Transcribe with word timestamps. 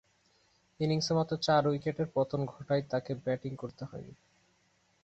ইনিংসে 0.79 1.13
মাত্র 1.13 1.33
চার 1.37 1.63
উইকেটের 1.67 2.07
পতন 2.13 2.41
ঘটায় 2.45 2.83
তাকে 2.89 3.11
ব্যাটিং 3.23 3.51
করতে 3.55 3.83
হয়নি। 3.85 4.13